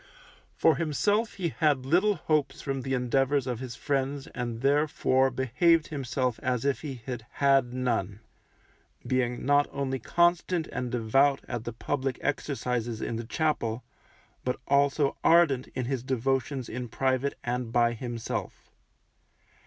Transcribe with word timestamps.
For 0.55 0.77
himself 0.77 1.33
he 1.35 1.49
had 1.49 1.85
little 1.85 2.15
hopes 2.15 2.59
from 2.59 2.81
the 2.81 2.95
endeavours 2.95 3.45
of 3.45 3.59
his 3.59 3.75
friends 3.75 4.25
and 4.25 4.61
therefore 4.61 5.29
behaved 5.29 5.89
himself 5.89 6.39
as 6.41 6.65
if 6.65 6.81
he 6.81 7.03
had 7.05 7.27
had 7.33 7.71
none, 7.71 8.19
being 9.05 9.45
not 9.45 9.67
only 9.71 9.99
constant 9.99 10.65
and 10.71 10.89
devout 10.91 11.41
at 11.47 11.65
the 11.65 11.73
public 11.73 12.17
exercises 12.21 12.99
in 12.99 13.17
the 13.17 13.25
chapel, 13.25 13.83
but 14.43 14.59
also 14.67 15.17
ardent 15.23 15.67
in 15.75 15.85
his 15.85 16.01
devotions 16.01 16.67
in 16.67 16.87
private 16.89 17.37
and 17.43 17.71
by 17.71 17.93
himself. 17.93 18.71